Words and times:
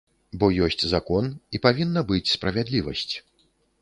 Бо 0.43 0.47
ёсць 0.67 0.85
закон, 0.93 1.29
і 1.57 1.61
павінна 1.65 2.03
быць 2.13 2.25
справядлівасць. 2.37 3.11